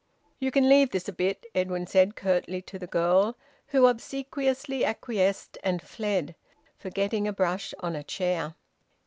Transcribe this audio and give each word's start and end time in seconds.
"You 0.39 0.49
can 0.49 0.67
leave 0.67 0.89
this 0.89 1.07
a 1.07 1.13
bit," 1.13 1.45
Edwin 1.53 1.85
said 1.85 2.15
curtly 2.15 2.59
to 2.63 2.79
the 2.79 2.87
girl, 2.87 3.37
who 3.67 3.85
obsequiously 3.85 4.83
acquiesced 4.83 5.59
and 5.63 5.79
fled, 5.79 6.33
forgetting 6.75 7.27
a 7.27 7.33
brush 7.33 7.71
on 7.81 7.95
a 7.95 8.03
chair. 8.03 8.55